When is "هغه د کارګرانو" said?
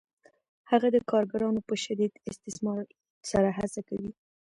0.71-1.61